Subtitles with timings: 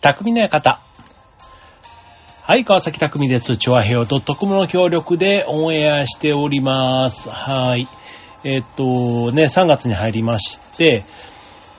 [0.00, 0.80] 匠の館。
[2.46, 3.56] はい、川崎匠です。
[3.56, 7.28] チョアヘオと特務の協力でオンエアしております。
[7.28, 7.88] はい。
[8.44, 11.02] えっと、ね、3月に入りまして、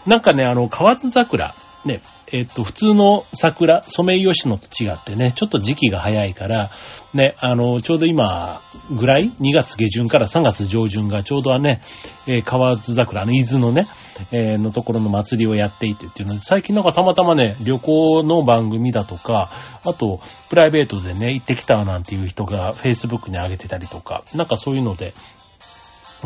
[0.06, 1.56] なんかね、あの、河津桜、
[1.86, 2.02] ね、
[2.34, 6.72] えっと、普通の桜、ソメイヨシノと違ってね、ちょっと時期が早いから、
[7.14, 8.62] ね、あの、ちょうど今
[8.92, 11.82] ぐらい、2月下旬から3月上旬がちょうどはね、
[12.28, 13.88] えー河津桜、あの、伊豆のね、
[14.32, 19.52] えーのところの祭りをやっていてっていうので、最近なんかたまたまね、旅行の番組だとか、
[19.86, 25.14] あと、プライベートでね、行ってきたなんていう人が Facebook に上げてたりとか、なんかそういうので、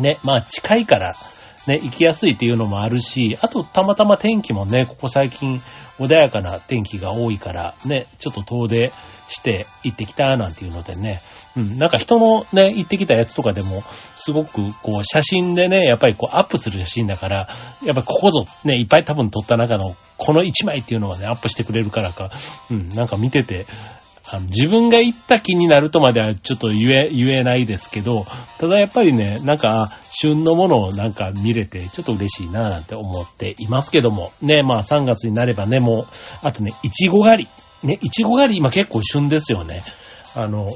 [0.00, 1.14] ね、まあ近いから、
[1.66, 5.58] ね、行きやすいっていうのもあるし、あとたまたま天気もね、ここ最近
[5.98, 8.92] 穏やかな天気が多いから、ね、ちょっと遠出
[9.28, 11.22] して行ってきたなんていうのでね、
[11.56, 13.82] うん、なんか人のね、行ってきたやつとかでも、
[14.16, 14.50] すごく
[14.82, 17.48] こう写真でね、やっぱりこうアップする写真だから、
[17.84, 22.30] やっぱここぞね、いっぱい多分撮った中のこの一枚っていうのをね、アップしてくれるからか、
[22.70, 23.66] うん、なんか見てて、
[24.26, 28.24] あの自分が行った気になるとまではちょっと言え、言えないですけど、
[28.58, 37.48] ただやっぱりね、なんか、旬のものをなんか見れて、ちょっと嬉しいなぁなんて思っていますけども、ね、まあ3月になればね、もう、あとね、いちご狩り。
[37.86, 39.80] ね、いちご狩り今結構旬ですよね。
[40.34, 40.68] あの、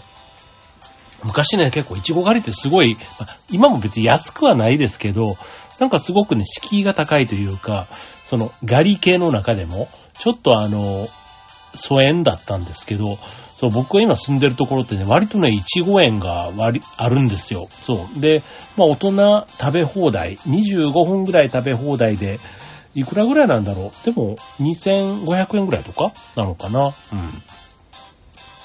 [1.25, 2.97] 昔ね、結構いちご狩りってすごい、
[3.51, 5.23] 今も別に安くはないですけど、
[5.81, 7.89] なんかすごくね、敷居が高いというか、
[8.25, 11.07] その狩り系の中でも、ちょっとあの、
[11.75, 13.19] 疎遠だったんですけど、
[13.59, 17.67] そう、僕が今住んでるところってね、割とね、いちご園が割、あるんですよ。
[17.71, 18.21] そう。
[18.21, 18.43] で、
[18.77, 22.39] まあ大人食べ放題、25分ぐらい食べ放題で、
[22.95, 24.05] いくらぐらいなんだろう。
[24.05, 26.95] でも、2500円ぐらいとかなのかな。
[27.13, 27.43] うん。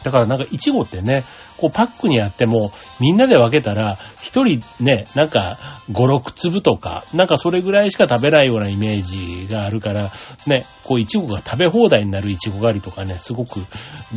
[0.04, 1.24] だからなんか、いちごってね、
[1.58, 5.58] こうパックにあっても、みんなで分けたら、一人ね、なんか、
[5.92, 10.12] 5、6粒とか、なんかそれぐらいしか食べないようなイメージがあるから、
[10.48, 13.62] ね、こう、いちごが食べ放題になるいちご狩りとかね、すごく、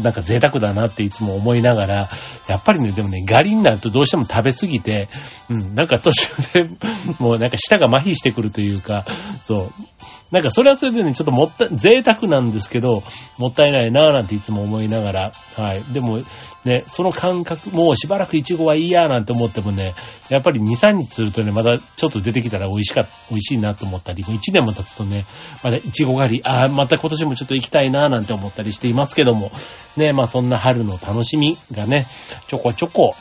[0.03, 2.09] なんか贅沢だなっていつも思いながら、
[2.49, 5.09] やっぱりね、でもね、狩りになるとどうしても食べ過ぎて、
[5.51, 6.69] うん、なんか途中で、
[7.19, 9.07] もうなんか舌が麻痺してくるというか、
[9.43, 9.73] そう。
[10.33, 13.05] なんかそれはそれでね、ちょっともった、贅沢なんですけど、
[13.39, 15.85] もったいないなぁなんていつも思いながら、はい。
[15.93, 16.21] でも、
[16.65, 19.95] ね、その感覚、もうしばらくイチゴはいいやなんて思ってもね、
[20.29, 25.27] やっぱり2、3日するとね、まだちょっと出てきたら美味しか、美味しいなと思ったり、もう1年も経つとね、
[25.63, 29.53] まだイチゴ狩り、ああ、また今年もちょっと行きたいなぁなんて思ったりしていますけども、
[29.97, 32.09] ね、まあそんな春の楽しみがね、
[32.49, 33.15] ちょこちょこ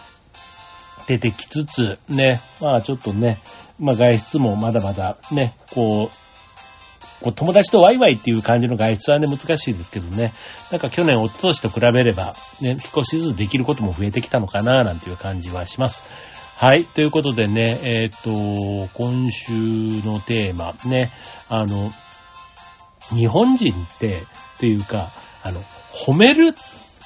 [1.07, 3.39] 出てきつつ、ね、まあちょっとね、
[3.79, 6.24] まあ外出もまだまだね、こう、
[7.25, 10.31] こう友達とワイワイっていう感じの外出はね、難しいですけどね。
[10.71, 16.03] なんか去年、一昨年と比べれば、ね、少しずつできることも増えてきたのかな、なんていう感じはします。
[16.57, 16.85] はい。
[16.85, 18.29] ということでね、えっ、と、
[18.93, 19.53] 今週
[20.05, 21.09] のテーマ、ね、
[21.49, 21.91] あの、
[23.09, 25.59] 日本人って、っていうか、あの、
[25.93, 26.53] 褒める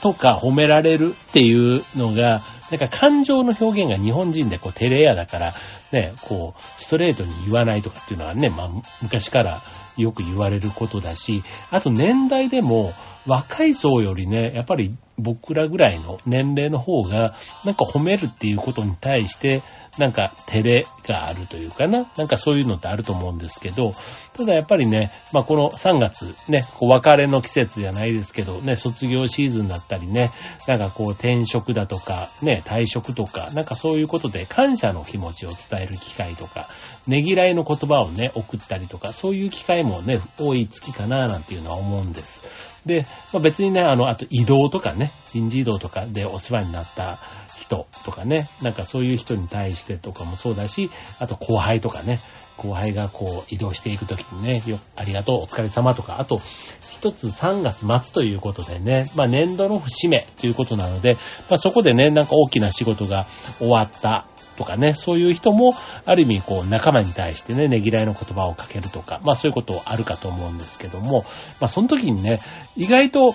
[0.01, 2.41] とか褒められるっていうのが、
[2.71, 5.53] だから感情の表現が日本人でこうテレアだから、
[5.91, 8.69] ね、こう、ストレートに言わないとかっていうのはね、まあ、
[9.01, 9.61] 昔から
[9.97, 12.93] よく言われることだし、あと年代でも
[13.27, 17.35] 若い層よりね、やっぱり僕らぐらいの年齢の方が、
[17.65, 19.61] なんか褒めるっていうことに対して、
[19.99, 22.09] なんか照れがあるというかな。
[22.17, 23.91] なんかそういうのってあると思うんですけど、
[24.33, 30.31] ただやっぱりね、まあこの3月ね、こう別れの季節じゃないですけど、ね、卒業シーズンだったりね、
[30.67, 36.69] なんかこう転職だとか、ね、退職とか、なんかそういうことで感謝の気持ちを伝える機会とか、
[37.05, 42.69] ねぎらいの言葉をね、送ったりとか、そういう機会もね、多い月かななんていうのは思うんです。
[42.85, 47.19] で、まあ、別にね、あの、あと移動とかね、人事異動とかでお世話になった
[47.59, 50.89] 人とかね、なんかそういう人に対してとかもそうだし、
[51.19, 52.19] あと後輩とかね、
[52.57, 61.15] 後輩がこう移動していくときにね、よ、ありがとう、お疲れ様とか、あと、一つ3月末ということでね、まあ年度の節目ということなので、
[61.49, 63.25] まあそこでね、なんか大きな仕事が
[63.57, 64.25] 終わった
[64.57, 65.73] とかね、そういう人も、
[66.05, 71.23] ある意味、こう、仲間に対してね、ねぎらいの言葉をかけるとか、まあそういうことあるかと思うんですけども、
[71.61, 72.35] まあその時にね、
[72.75, 73.33] 意外と、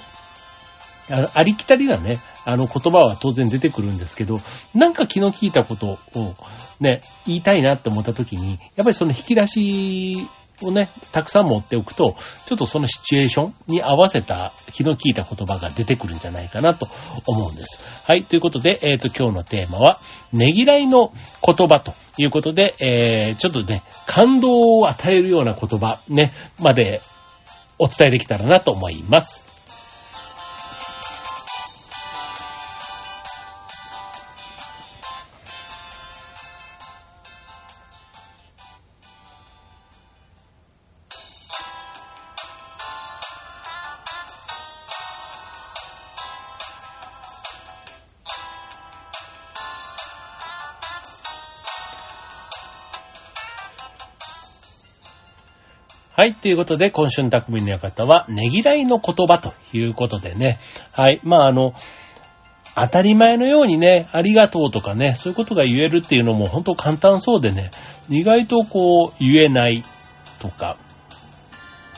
[1.11, 4.35] あありきたりなね、あの言葉は当然出てくるんですけど、
[4.75, 6.35] なんか気の利いたことを
[6.81, 10.27] ね、言いたいなって思った時に、やっぱりその引き出し
[10.63, 12.17] をね、たくさん持っておくと、
[12.47, 16.87] ちょっとそのシチュエーションに合わせた気の利いた言葉が出てくるんじゃないかなと
[17.27, 17.83] 思うんです。
[18.05, 19.99] はい、ということで、えっ、と、今日のテーマは、
[20.33, 21.13] ねぎらいの
[21.45, 27.01] 言葉ということで、えー、ちょっとね、感動を与えるような言葉ね、まで
[27.79, 29.44] お伝えできたらなと思います。
[56.25, 56.35] はい。
[56.35, 60.59] ということで、今週の匠の館は、ねぎらいの言葉ということでね。
[60.93, 61.21] はい。
[61.23, 61.75] まあ、あの、
[62.75, 67.71] 当たり前のようにね、ありがとうとかね、そういうことが言えるっていうのも本当簡単そうでね、
[68.09, 69.85] 意外とこう、言えない
[70.41, 70.79] とか、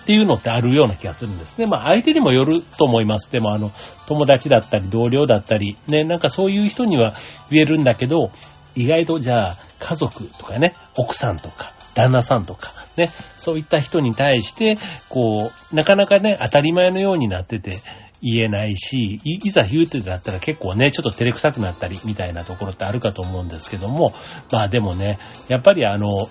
[0.00, 1.66] っていうのってあるような気がするんですね。
[1.66, 3.30] まあ相手にもよると思います。
[3.30, 3.70] でもあの、
[4.08, 7.14] 友達だったり同僚だったり、ね、なんかそういう人には
[7.48, 8.32] 言えるんだけど、
[8.74, 14.76] 意外とじゃあ家族とかね、奥さんとか、旦那さんとか、ね、そういった人に対して、
[15.08, 17.78] こう、なかなかね、当たり前のようになってて、
[18.22, 24.14] 言えないし、いざ言うてなったら結構ね、ちょっと照れくさくなったりみたいなところってあるかと思うんですけども、
[24.52, 26.28] まあでもね、やっぱりあの、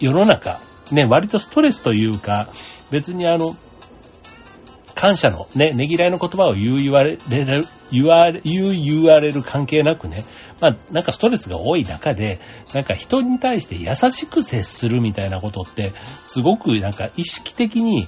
[0.00, 0.60] 世の中、
[0.90, 2.48] ね、割とストレスというか、
[2.90, 3.56] 別にあの、
[4.94, 7.18] 感謝のね、ねぎらいの言葉を言う言われる、
[7.90, 10.24] 言われ、言う言われる関係なくね、
[10.60, 12.40] まあなんかストレスが多い中で、
[12.74, 15.92] なんか人に対して優しく接するみたいなことって、
[16.26, 18.06] すごくなんか意識的に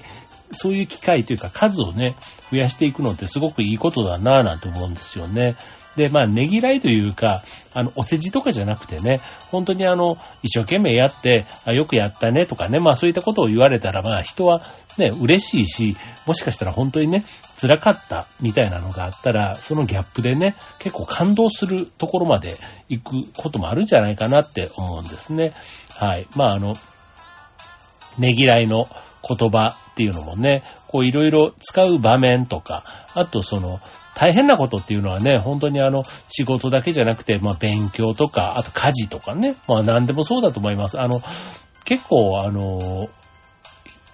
[0.52, 2.14] そういう機会というか数をね、
[2.50, 5.56] 増やしていくのってすごくいいことだなぁなんて思うんですよね。
[5.96, 7.42] で、まあ、ねぎらいというか、
[7.74, 14.62] あの、お世辞とかじゃなくてね、本当にあの、一生懸命やって、あよくやったねとかね、まあそういったことを言われたら、まあ人は
[14.98, 15.96] ね、嬉しいし、
[16.26, 17.24] もしかしたら本当にね、
[17.60, 22.54] 辛かったみたいなのがあったら、そのギャップでね、結構感動するところまで
[22.88, 25.52] 行くこともあるんじゃないかなって思うんですね。
[25.98, 26.26] はい。
[26.36, 26.72] まああの、
[28.18, 28.84] ねぎらいの
[29.26, 32.82] 言葉っていうのもね、こういろいろ使う場面とか、
[33.14, 33.80] あとその、
[34.14, 41.00] 大変なことっていうのはね、本当にあの、仕事だけじゃなくて、まあ勉強とか、あと家事とかね、まあ何でもそうだと思います。
[41.00, 41.20] あの、
[41.84, 43.08] 結構あの、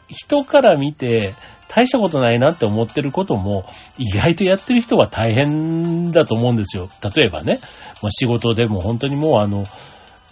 [0.08, 1.34] 人から見て、
[1.68, 3.66] 大したことないなって思ってることも、
[3.98, 6.88] 意外とやってる人は大変だと思うんですよ。
[7.14, 7.58] 例えばね、
[8.02, 9.64] まあ、仕事でも本当にもうあの、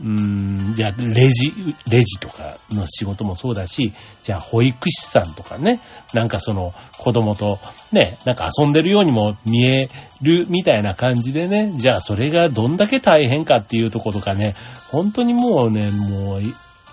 [0.01, 1.53] うーん、じゃあ、レジ、
[1.91, 3.95] レジとかの仕事もそうだし、
[4.25, 5.81] じゃあ、保育士さんとかね、
[6.13, 7.59] なんかその、子供と
[7.93, 9.89] ね、なんか遊んでるようにも見え
[10.21, 14.55] るみたいな感じでね、じゃあ、それがどんだけ大変かっていうとことかね、
[14.91, 16.43] 本当にもうね、もう、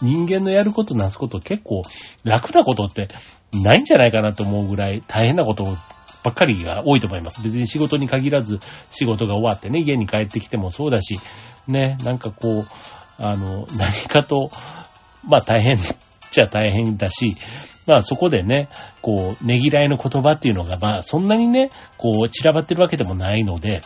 [0.02, 1.82] 人間のやることなすこと結構
[2.24, 3.08] 楽なことって
[3.54, 5.78] ないんじゃないかなと思うぐらい大変なこと
[6.24, 7.42] ばっかりが多いと思います。
[7.44, 8.60] 別に仕事に限らず
[8.92, 11.20] 仕事が終わってね、家に帰ってきてもそうだし、
[11.68, 12.68] ね、なんかこう、
[13.18, 14.50] あの、何かと、
[15.28, 15.80] まあ大変っ
[16.32, 17.36] ちゃ大変だし、
[17.86, 18.70] まあそこでね、
[19.02, 23.82] こう、ねぎらいの言葉っていうのが、まあそんなにね、こう散らばってるわけでもないので、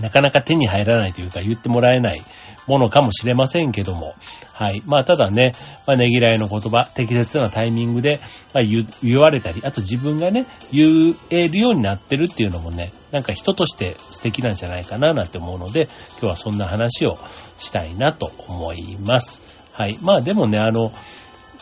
[0.00, 2.20] なかなか手に入らないというか言ってもらえない
[2.68, 4.14] ものかもしれませんけども。
[4.52, 4.82] はい。
[4.86, 5.52] まあ、ただね、
[5.86, 8.20] まあ、ねぎらいの言葉、適切なタイミングで、
[8.52, 17.18] まあ、言言われたり、あと自分がね、言えるようになってるっていうのもね、なんか人として素敵なんじゃないかななんて思うので、今日はそんな話を
[17.58, 19.42] したいなと思います。
[19.72, 19.96] はい。
[20.02, 20.92] まあ、でもね、あの、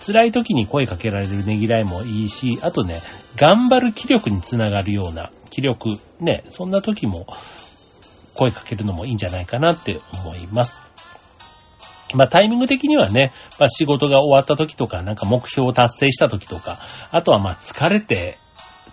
[0.04, 3.00] 辛い時に声かけられるねぎらいもいいし、あとね、
[3.36, 5.88] 頑張る気力につながるような気力、
[6.20, 7.26] ね、そんな時も
[8.36, 10.82] 声かけるのもいいんじゃないかなって思います。
[12.14, 18.38] まあタイミング的にはね、まあ仕事が終わった時とか、なんか目標を達成した時とか、あとはまあ疲れて、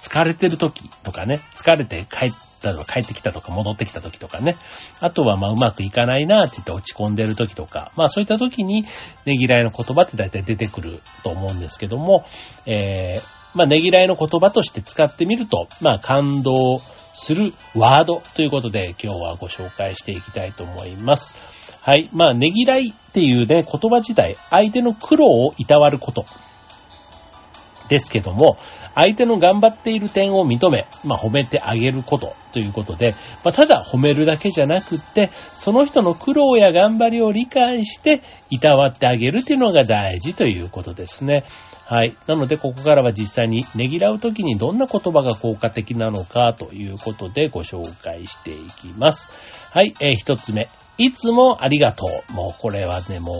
[0.01, 2.31] 疲れてる時とかね、疲れて帰っ
[2.61, 4.57] たとか帰ってきたとか戻ってきた時とかね、
[4.99, 8.85] あとはまあうまくいかないなって言って落ち込んでる時とか、まあそういった時に
[9.25, 12.25] ねぎらいの言葉って大体出てくると思うんですけども、
[12.65, 13.21] えー、
[13.53, 16.81] まあねぎらいの言葉として使ってみると、まあ感動
[17.13, 21.33] するワードということで今日はご紹介していきたいと思います。
[21.81, 22.09] はい。
[22.13, 26.25] まあ、ねぎらいっていうね、言葉自体、相手の苦労をいたわること。
[27.93, 28.57] ですけども、
[28.95, 41.43] 相手の頑張っている点を認め、まあ、褒めてあげることということで、まあ、ただ褒めるだけじゃなくって、その人の苦労や頑張りを理解して、いたわってあげるというのが大事ということですね。
[41.85, 42.15] はい。
[42.27, 49.29] なので、ここからは実際にねぎらうときにどんな言葉が効果的なのかということでご紹介していきます。
[49.71, 49.93] はい。
[49.99, 50.69] えー、一つ目。
[50.97, 52.33] いつもありがとう。
[52.33, 53.35] もうこれはね、もう、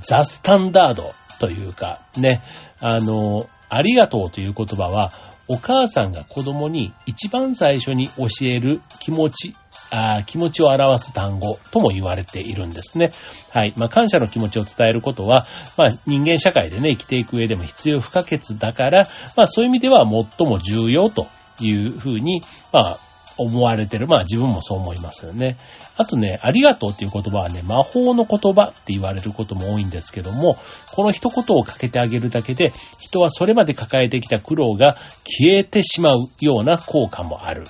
[0.00, 2.40] ザ・スタンダードというか、ね、
[2.80, 5.12] あの、ありがとうという言葉は、
[5.48, 9.56] お母さんが子供に一番最初に教える気持ち、
[9.90, 13.10] あ気持ちを表す単語とも言われているんですね。
[13.50, 13.72] はい。
[13.76, 15.46] まあ、感謝の気持ちを伝えることは、
[15.78, 19.02] まあ、人間社会でね、生きていく上でも必要不可欠だから、
[19.36, 21.26] まあ、そういう意味では最も重要と
[21.60, 22.98] いうふうに、まあ、
[23.38, 24.06] 思われてる。
[24.06, 25.56] まあ自分もそう思いますよね。
[25.96, 30.56] あとね、ありがとうっていう言葉はね、魔法の言葉って言われることも多いんですけども、
[30.94, 37.64] この一言をかけてあげるだけで、人はそれまで抱えてきた苦労が消えてしまうような効果もある。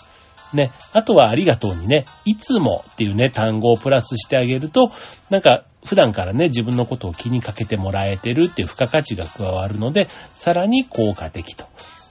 [0.53, 0.73] ね。
[0.93, 4.91] あとはありがとうにね、いつもっていうね、単語をプラスしてあげると、
[5.31, 11.67] なんか、普段からね、自分のことを気にかけてもらえてるっていう付加価値が加わるので、さらに効果的と。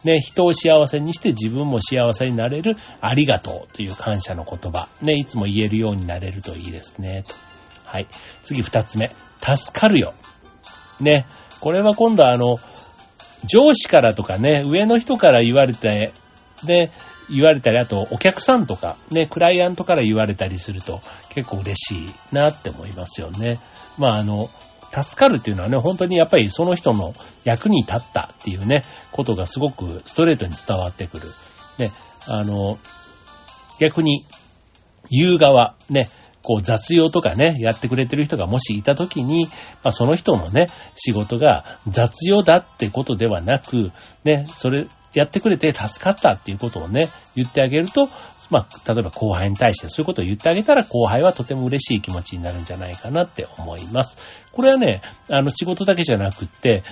[0.08, 4.88] ね、人を幸せにして自分も幸せになれるありがとうという感謝の言葉。
[5.02, 7.26] ね、いつも言えるようになれるといいですね。
[7.84, 8.08] はい。
[8.42, 9.12] 次二つ目。
[9.42, 10.14] 助かるよ。
[11.02, 11.28] ね。
[11.60, 12.56] これは今度あの、
[13.46, 16.14] 上司からとかね、上の人から言われて、
[16.64, 16.90] で、
[17.30, 23.60] 言われたり、あとお客さんとか、ね、クライアントから言われたりすると結構嬉しいなって思いますよね。
[23.98, 24.50] まああの、
[25.04, 27.14] 助かるっていうのはね、本当にやっぱりその人の
[27.44, 31.28] 役に立ったっていうね、ことがすごくストレートに伝わってくる。
[31.80, 31.92] ね、
[32.28, 32.78] あの、
[33.80, 34.22] 逆に、
[35.10, 36.10] 言う側、ね、
[36.44, 39.48] こう雑用とかね、やってくれてる人がもしいたときに、
[39.84, 43.92] まあ、その人のね、仕事が雑用だってことではなく、
[44.24, 48.10] ね、それ、やってくれて助かったっていうことをね、言ってあげると、
[48.50, 54.18] まあ、例えば後輩に対してそういうことを言ってあげたら後輩はとても嬉しい気持ちになるんじゃないかなって思います。
[54.52, 56.84] これはね、あの仕事だけじゃなくって、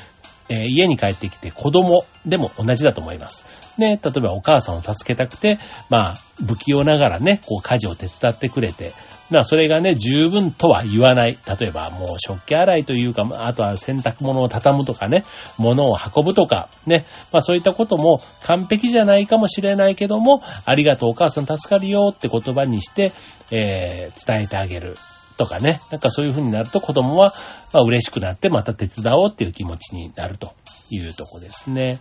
[0.47, 3.79] えー、家に帰ってきて子供でも同じだと思います。
[3.79, 5.57] ね、例えばお母さんを助けたくて、
[5.89, 6.15] まあ、
[6.47, 8.93] 不器用ながらね、こう家事を手伝ってくれて、
[9.29, 11.37] まあ、それがね、十分とは言わない。
[11.59, 15.25] 例えば、もう食器洗いというか、あとは洗濯物を畳むとかね、
[15.57, 23.11] 物を運ぶとか、ね、まあそういったことも完璧じゃないかもしれないけども、ありがとうお母さん助かるよって言葉にして、
[23.51, 24.95] えー、伝えてあげる。
[25.37, 27.33] とかね、なんかそういう風になると子供は、
[27.73, 30.53] まあ、嬉しくなってまた手伝おうっていう気持ちになると
[30.89, 31.99] いうとこですね。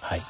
[0.00, 0.22] はい。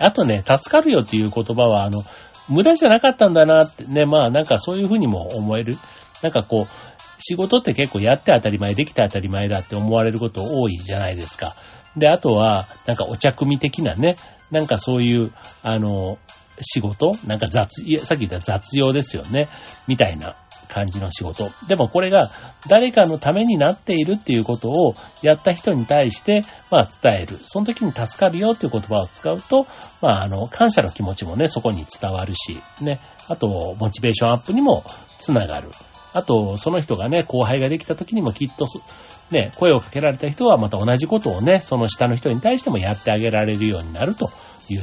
[0.00, 2.02] あとね、助かるよっていう言葉は、あの、
[2.48, 5.76] 無駄じゃなかったんだなってね、まあなんかそういうふうにも思える。
[6.22, 11.54] なんかこう、仕事って結構やって当たり前、できて当たり前だって思われること多いじゃないですか。
[11.96, 14.16] で、あとは、なんかお茶組的なね、
[14.50, 15.32] なんかそういう、
[15.62, 16.18] あの、
[16.60, 19.48] 仕事なんか雑、いや、さっき言った雑用ですよね。
[19.86, 20.36] みたいな
[20.72, 21.50] 感じの仕事。
[21.68, 22.30] でもこれが
[22.66, 27.38] 誰かのためになっているっていうことをやった人に対して、まあ伝える。
[27.44, 29.66] その時に助かるよっていう言葉を使うと、
[30.00, 33.00] まああの、感謝の気持ちもね、そこに伝わるし、ね。
[33.28, 34.84] あと、モチベーションアップにも
[35.18, 35.68] つながる。
[36.14, 38.66] あと、その人がね、後輩ができた時にもきっと、
[39.30, 44.30] ね、声をかけられた人はまた同じことをね、その下の人に対してもやってあげられるようになると
[44.68, 44.80] いう、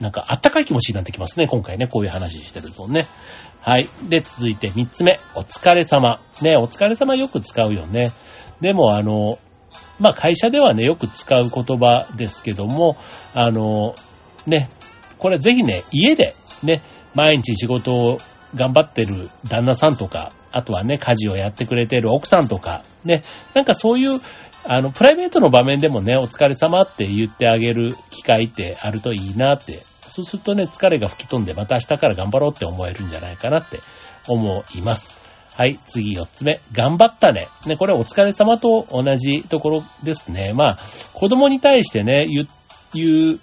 [0.00, 3.06] なんかあったかい気持ちになってきますね、今回ね、こういう話してるとね。
[3.68, 3.88] はい。
[4.08, 5.20] で、続いて3つ目。
[5.34, 6.20] お疲れ様。
[6.40, 8.04] ね、お疲れ様よく使うよね。
[8.62, 9.38] でも、あの、
[10.00, 12.96] まあ、会社ではね、よく使う言葉ですけども、
[13.34, 13.94] あの、
[14.46, 14.70] ね、
[15.18, 16.32] これぜひね、家で、
[16.62, 16.80] ね、
[17.14, 18.16] 毎日仕事を
[18.54, 23.22] 頑張ってる旦那さんとか、あとはね、家事をやってくれてる奥さんとか、ね、
[23.52, 24.18] なんかそういう、
[24.64, 29.74] あの、プライベートの場面でもね、お疲れ様って言ってあげる機会ってあるといいなって
[30.18, 33.78] そうするとね、疲れが吹き飛んで、また明日から頑張ろうって思えるんじゃないかなって
[34.26, 35.22] 思います。
[35.54, 36.60] はい、次4つ目。
[36.72, 37.46] 頑張ったね。
[37.66, 40.52] ね、これお疲れ様と同じところですね。
[40.54, 40.78] まあ、
[41.14, 42.48] 子供に対してね、言う、
[42.94, 43.40] 言う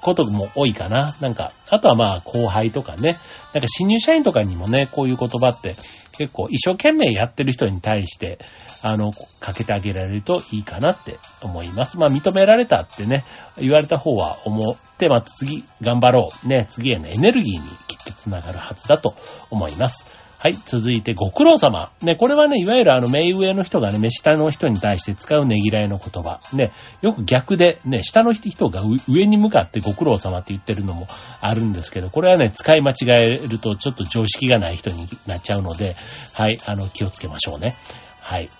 [0.00, 1.14] ことも多いかな。
[1.20, 3.16] なんか、あとはまあ、後輩とかね。
[3.54, 5.76] なんか新入社員とかにもね、こういう言葉って
[6.22, 8.38] 結構一生懸命やってる人に対して、
[8.84, 11.98] あの、かけてあげられるといいかなって思います。
[11.98, 13.24] まあ、認められたってね、
[13.58, 16.48] 言われた方は思って、また、次頑張ろう。
[16.48, 19.14] ね、次へのエネルギーにきっとつながるはずだと
[19.50, 20.21] 思います。
[20.42, 21.92] はい、続いてご苦労様。
[22.02, 26.40] ね、これはね、いわゆるあの、目上の人がね、目下の人に対して使うねぎらいの言葉。
[26.52, 31.06] ね、よく逆で、ね、下の人が上に向かってご苦労様って言ってるのも
[31.40, 35.94] あるんですけど、これはね、使い間違えるとちょっと常識がない人になっちゃうので、
[36.34, 37.76] はい、あの、気をつけましょうね。
[38.20, 38.50] はい。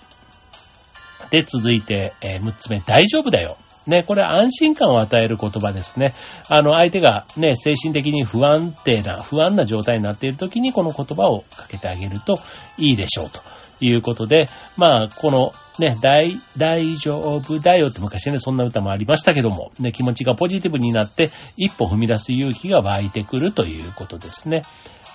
[1.31, 3.57] で、続いて、えー、6つ目、大丈夫だよ。
[3.87, 6.13] ね、これ安心感を与える言葉ですね。
[6.49, 12.35] あの、相手がね、精神的に不安定な、不安な状態になっている時にこの言葉をかけてあげると
[12.77, 13.41] いいでしょうと
[13.79, 14.47] いうことで、
[14.77, 24.63] まあ、このね、大、大丈夫だよって昔ね、そんな歌もありましたけども、ね、気持ちがポジティブになって一歩踏み出す勇気が湧いてくるということですね。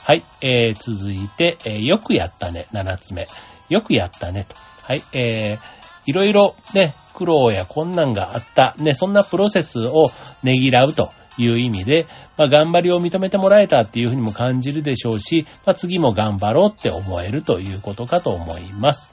[0.04, 3.26] はい、えー、続いて、えー、よくやったね、7つ目。
[3.68, 4.56] よくやったねと。
[4.82, 5.77] はい、えー、
[6.08, 10.10] いろいろね、苦労や困難があった、ね、そんなプロセスを
[10.42, 12.06] ねぎらうという意味で、
[12.38, 19.12] まあ、頑張りを認めてもらえたっていうふうにも感じるでしょうし、まあ、次も頑張ろうって思えるということかと思います。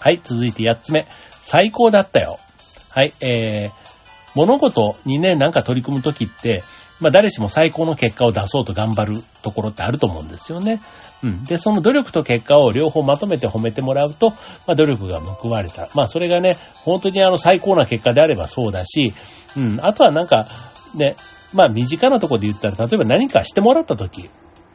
[0.00, 1.06] はい、続いて8つ目。
[1.28, 2.38] 最高だったよ。
[2.88, 3.72] はい、えー、
[4.34, 6.64] 物事にね、なんか取り組むときって、
[7.02, 10.80] まあ誰しも最高の結果を出そうと頑張るところってあると思うんですよね。
[11.22, 11.44] うん。
[11.44, 14.36] で、その努力と結果を両方まとめて褒めてもらうと、ま
[14.68, 15.88] あ努力が報われた。
[15.94, 16.52] まあそれがね、
[16.84, 19.12] 本当にあの最高な結果であればそうだし、
[19.56, 19.80] うん。
[19.82, 20.46] あとはなんか、
[20.94, 21.16] ね、
[21.52, 24.30] まあ身近なところで言ったら、例えば何かしてもらった時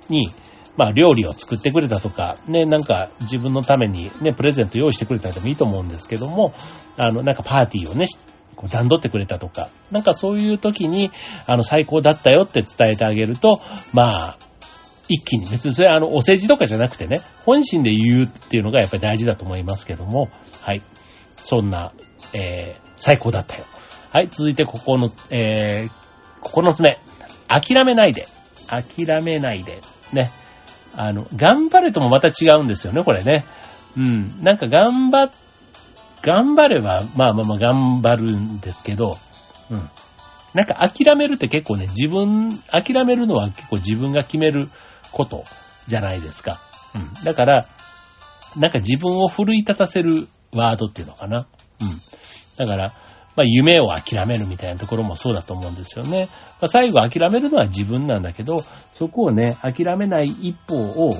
[0.09, 0.29] に、
[0.77, 6.53] まあ、料理を作ってくれたとか、ね、なんか自分のためにね、プレゼント用意してくれたりでもいいと思うんですけども、
[6.97, 8.05] あの、なんかパーティーをね、
[8.57, 11.11] こう段取ってくれたとか、なんかそういう時に、
[11.45, 13.61] あの、最高だったよって伝えてあげると、
[13.93, 14.37] まあ、
[15.07, 20.29] 一気に、別にそれあの、お世辞とかじゃなくてね、本心で言うっていうのがやっぱり大事だと思いますけども、
[20.63, 20.81] はい。
[21.35, 21.93] そんな、
[22.33, 23.63] えー、最高だったよ。
[24.11, 25.89] はい、続いてここの、えー、
[26.43, 26.97] 9つ目。
[27.47, 28.25] 諦めないで。
[28.67, 29.79] 諦めないで。
[30.11, 30.31] ね。
[30.95, 33.45] あの、頑張れともまた違うんですよね、これね。
[33.95, 34.43] うん。
[34.43, 35.31] なんか頑張っ
[36.27, 39.13] 頑張れば、まあまあまあ頑張るんですけど、
[39.71, 39.89] うん。
[40.53, 44.67] なんか諦めるって結構ね、自分、諦めるのは結構自分が決める
[45.13, 45.45] こと
[45.87, 46.59] じゃないですか。
[46.95, 47.23] うん。
[47.23, 47.65] だから、
[48.57, 51.47] なんか自分を奮い立たせるワードっていうのかな。
[51.81, 51.87] うん。
[52.57, 52.91] だから、
[53.37, 56.27] まあ夢を諦めるみたいなところもそうだと思うんですよね。
[56.59, 58.59] まあ最後諦めるのは自分なんだけど、
[58.95, 61.11] そこをね、諦めない一歩を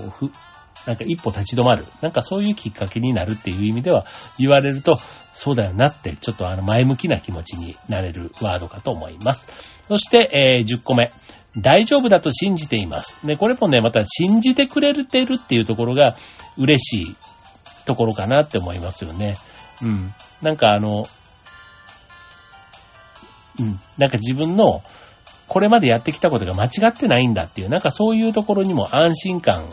[0.88, 1.86] なんか一歩立ち止まる。
[2.01, 4.06] なんかそういうきっかけになるっていう意味では
[4.39, 4.98] 言われると、
[5.34, 9.48] そうだよなって、ちょっとあの前向きな気持ちになれるワードかと思います。
[9.89, 11.12] そして、えー、10個目。
[11.58, 13.17] 大丈夫だと信じています。
[13.25, 16.15] ね、これもね、また信じてくれてるっていうところが
[16.58, 17.15] 嬉しい
[17.86, 19.36] ところかなって思いますよね。
[19.82, 20.13] うん。
[20.41, 21.03] なんかあの、
[23.60, 23.79] うん。
[23.98, 24.84] なんか自分の
[25.48, 29.63] これまでやってきたことが間違ってないんだっていう、なんかそういうところにも安心感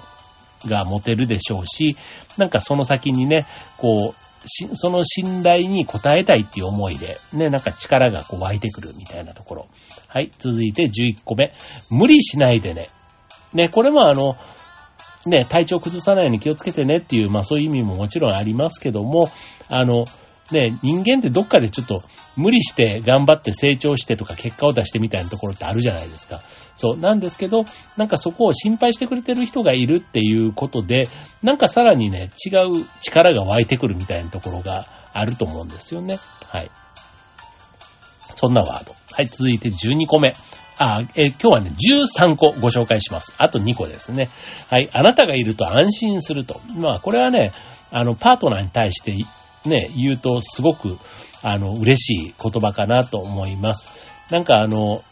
[0.67, 1.97] が持てるでしょうし、
[2.39, 3.47] なんかその先にね、
[3.79, 9.67] こう、その信頼に応えたいっていう思いで、ね、なんか力がこう湧いてくるみたいなところ。
[10.09, 11.55] はい、続いて11個目。
[11.91, 12.89] 無理しないでね。
[13.55, 14.37] ね、これもあの、
[15.27, 19.31] ね、体調崩さないように気をつけてねっていう、まあそういう意味ももちろんありますけども、
[19.69, 20.05] あの、
[20.51, 22.03] ね、人間ってどっかでちょっと
[22.37, 26.41] 無理して頑張って成長してとか結果を出してみたいなところってあるじゃないですか。
[26.77, 26.99] そう。
[26.99, 27.65] なんですけど、
[27.97, 31.05] なんかそこを心配してくれてる人がいるっていうことで、
[31.43, 36.19] なんかさらにね、違う力が湧いてくるみたいなところがあると思うんですよね。
[36.49, 36.71] はい。
[38.35, 38.95] そんなワード。
[39.13, 40.33] はい、続いて12個目。
[40.77, 43.33] あ、え、今日はね、13個ご紹介します。
[43.39, 44.29] あと2個ですね。
[44.71, 46.61] はい、あなたがいると安心すると。
[46.77, 47.53] まあ、これはね、
[47.93, 49.17] あの、パートナーに対して
[49.67, 50.99] ね、言うとすごく、
[51.43, 53.99] あの、嬉しい言葉かなと思います。
[54.31, 55.03] なんかあの、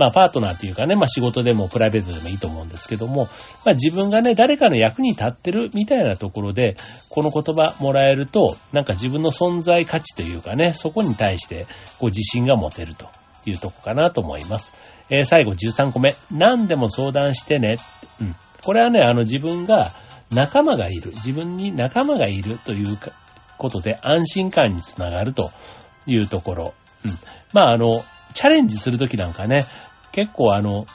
[0.00, 3.24] まあ、パートナーというかね、まあ、仕事でもプライベートでもいいと思うんですけども、
[3.66, 6.76] まあ、自分がね、誰かの役に立ってるみたいなところで、
[7.10, 11.66] この言葉もらえると、なんか自分の存在価値というかね、そこに対して、
[11.98, 13.08] こう、自信が持てると
[13.44, 14.72] いうとこかなと思います。
[15.10, 16.14] えー、最後13個目。
[16.30, 17.76] 何でも相談してね。
[18.22, 18.36] うん。
[18.64, 19.92] これはね、あの、自分が
[20.32, 21.10] 仲間がいる。
[21.10, 23.10] 自分に仲間がいるというか、
[23.60, 25.52] ことで安心感につながると
[26.06, 26.74] いうところ。
[27.04, 27.12] うん。
[27.52, 28.02] まあ、あの、
[28.34, 29.60] チャレンジするときなんかね、
[30.10, 30.86] 結構あの、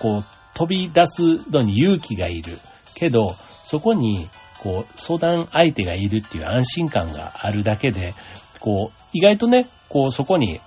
[0.00, 2.52] こう、飛び出すのに勇気がいる。
[2.94, 4.28] けど、そこに、
[4.62, 8.14] こう、相談相手がいるっていう安心感があるだけで、
[8.60, 10.60] こう、意外とね、こう、そこに、い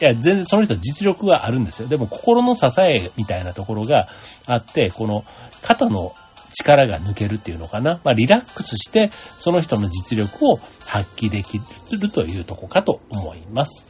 [0.00, 1.88] や、全然その人実力はあるんですよ。
[1.88, 4.08] でも心の支えみたいなところが
[4.46, 5.24] あって、この
[5.62, 6.14] 肩の
[6.52, 8.00] 力が抜けるっていうのかな。
[8.04, 11.58] まあ、リラックスして、その人の実力を発揮でき
[11.96, 13.86] るというとこかと思います。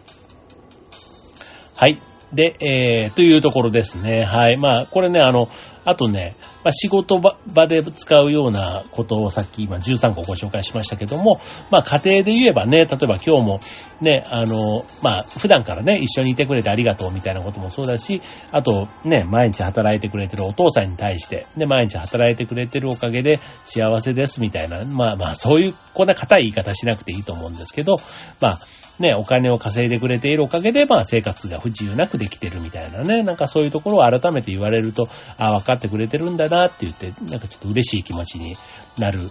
[1.77, 1.98] はい。
[2.33, 4.25] で、えー、というところですね。
[4.25, 4.57] はい。
[4.57, 5.49] まあ、これね、あの、
[5.85, 11.40] あとね、まあ、仕事場で使うようなことをさっき今13個ご紹介しましたけども、
[11.71, 13.61] まあ、家庭で言えばね、例えば今日も
[14.01, 27.97] ね、あの、まあ、普段からね、一緒にいてくれてありがとうみたいなこともそうだし、あとね、毎日働いてくれてるお父さんに対して、ね、毎日働いてくれてるおかげで幸せですみたいな、まあまあ、そういう、こんな硬い言い方しなくていいと思うんですけど、
[28.40, 28.59] まあ、
[29.03, 38.57] ね、お金を稼いでくれているおかげで、まあ生活が不自由なくできてるみたいなね、なんかそういうところを改めて言われると、ああ、分かってくれてるんだなって言って、なんかちょっと嬉しい気持ちに
[38.99, 39.31] なる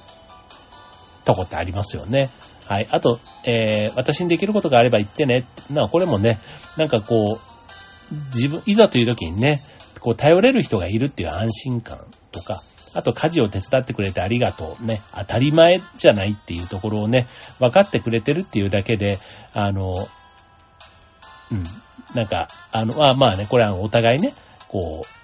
[1.26, 2.30] とこってありますよね。
[2.66, 2.88] はい。
[2.92, 5.46] あと、えー、私にできることがあれば言ってね。
[5.72, 6.38] な、これもね、
[6.78, 9.60] なんかこう、自分、いざという時にね、
[10.00, 12.00] こう頼れる人がいるっていう安心感
[12.32, 12.62] とか、
[12.93, 14.86] あと家事を手伝ってくれてありがとう。
[14.86, 15.01] ね。
[15.15, 17.27] 当たり前じゃないっていうところをね、
[17.60, 19.17] 分かってくれてるっていうだけで、
[19.54, 19.93] あの、
[21.51, 21.63] うん。
[22.15, 24.34] なんか、あの、まあまあね、これはお互いね、
[24.67, 25.21] こう、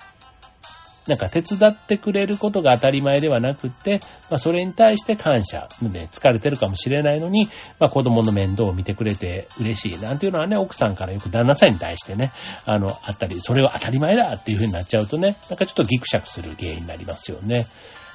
[1.07, 7.47] なんか手伝ってくれることが当たり前ではなくって、まあそれに対して感謝で疲れてるかもしれないのに、
[7.79, 12.31] まあ子供の面倒を見てくれて嬉しいなんていうのはね、奥さんからよく旦那さんに対してね、
[12.65, 17.67] あの、あったり、それは当たり前だっていう風になっちゃうとね、なんかちょっとギクシャクする原因になりますよね。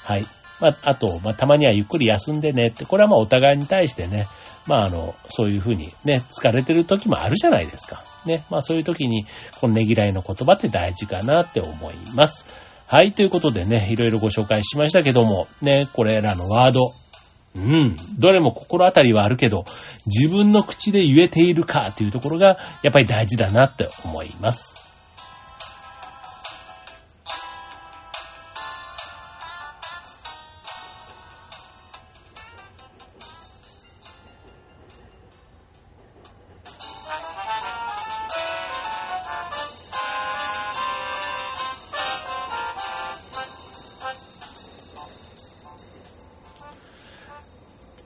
[0.04, 0.24] はい。
[0.60, 4.28] まあ、あと、まあ、たまにはゆっくり休んでねって、これはまあお互いに対してね、
[4.66, 8.04] まあ、あの、そういうふうにね、疲れてる時もあるじゃないですか。
[8.26, 8.44] ね。
[8.48, 9.26] まあ、そういう時に、
[9.60, 12.46] このねぎらいの言葉って大事かなって思います。
[12.92, 16.90] はい、ということでね、いろいろご紹介しましたけども、ね、これらのワード、
[17.54, 17.96] うん。
[18.18, 19.64] どれも心当たりはあるけど、
[20.04, 24.91] 自分の口で言えているかというところが、やっぱり大事だなって思います。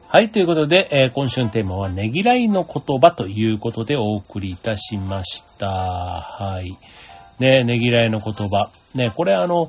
[0.09, 5.66] はい、ということで、えー今週のテーマは、ねぎらいの言葉ということでお送りいたしました。
[5.66, 6.71] はい。
[7.40, 8.71] ね、ねぎらいの言葉。
[8.95, 9.69] ね、これあの、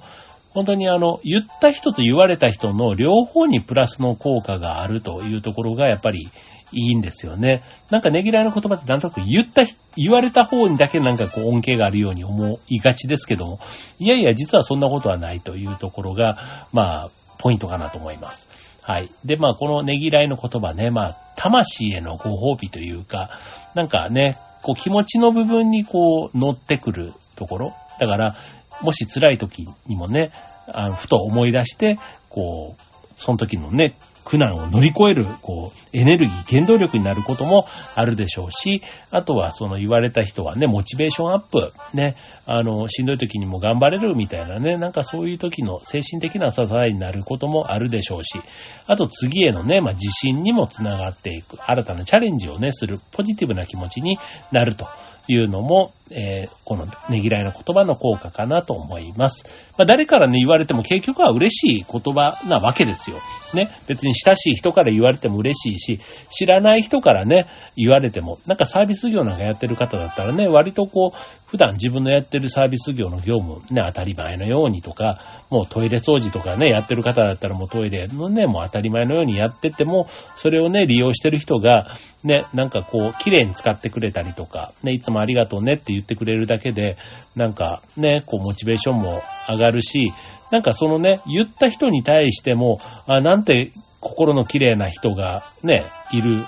[0.52, 6.30] 本当にあの、言った人と言われた人の両方にプラスの効果があるというところがやっぱり
[6.72, 7.64] いいんですよね。
[7.90, 9.64] なんかねぎらいの言葉ってなんとなく言った、
[9.96, 13.60] 言われた方にだけなんかこう恩恵があるように思いがちですけども、
[13.98, 16.38] いやいや実はそんなことはないというところが、
[16.74, 18.67] まあ、ポイントかなと思います。
[18.88, 19.10] はい。
[19.26, 23.30] で、まあ、このねぎらいの言葉ね、まあ、魂へのご褒美というか、
[23.76, 27.74] なんかね、こう気持ちの部分にこう乗ってくるところ。
[28.00, 28.36] だから、
[28.82, 30.32] もし辛い時にもね、
[30.72, 32.82] あのふと思い出して、こう、
[33.18, 33.94] その時のね、
[34.28, 48.42] 苦難を乗り越える、こう、エネルギー、原動力になることもあるでしょうし、あとはその言われた人はね、モチベーションアップ、ね、あの、しんどい時にも頑張れるみたいなね、なんかそういう時の精神的な支えになることもあるでしょうし、
[48.88, 54.18] あと次へのね、まあ、自信にもつながっていく、新たなチャレンジをね、するポジティブな気持ちに
[54.52, 54.88] なると
[55.30, 59.46] いうのも、えーこのねぎらいの言葉の効果かなと思います。
[59.78, 63.18] まあ、誰からね、言われても結局は嬉しい言葉なわけですよ。
[63.54, 63.70] ね。
[63.88, 67.46] 別に親しい人から言われても嬉しいし、知らない人からね、
[67.78, 81.88] 言われても、なんかサービス業なんかやってる方だったらね、割とこう、普段自分のやってるサービス業の業務、ね、当たり前のようにとか、もうトイレ掃除とかね、やってる方だったらもうトイレのね、もう当たり前のようにやってても、それをね、利用してる人が、
[82.24, 86.98] ね、なんかこう、綺麗に使ってくれたりとか、ね、いつもありがとうねっていう言ってくれるだけで、
[87.36, 90.12] なんかね、こう、モチベーションも上がるし、
[90.52, 96.46] なんかそのね、言った人に対しても、あ、なんて心の綺麗な人がね、いる、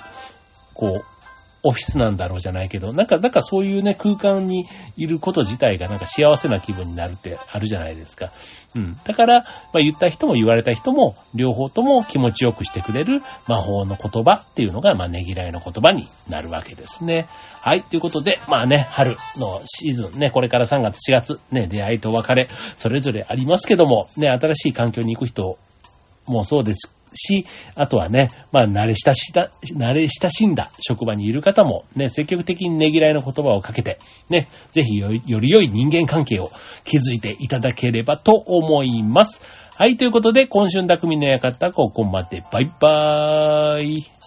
[0.74, 1.09] こう、
[1.62, 8.30] オフィスなんだろうじゃないけど、なんか、なんかそういうね、空間にいること自体がなんか幸せな気分になるってあるじゃないですか。
[8.74, 8.96] うん。
[9.04, 9.44] だから、ま
[9.74, 17.26] あ言った人も言われた人も、両方とも気持ちよくしてくれる魔法の言葉っていうのが、まあねぎらいの言葉になるわけですね。
[17.60, 17.82] はい。
[17.82, 25.58] ということで、まあね、春のシーズンね、これから3月、4月、ね、出会いと別れ、それぞれありますけども、ね、新しい環境に行く人
[26.26, 36.50] もそうですし、あとはね、まあ、慣れ親しだ、慣れ親しんだ職場にいる方も、ね、積極的にねぎらいの言葉をかけて、ね、ぜひより良い人間関係を
[36.84, 39.40] 築いていただければと思います。
[39.76, 42.42] はい、ということで、今週の匠の館、ここまで。
[42.52, 44.19] バイバーイ。